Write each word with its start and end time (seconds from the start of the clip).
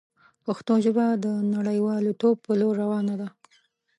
پښتو 0.45 0.73
ژبه 0.85 1.05
د 1.23 1.25
نړیوالتوب 1.55 2.35
په 2.45 2.51
لور 2.59 2.73
روانه 2.83 3.15
ده. 3.21 3.27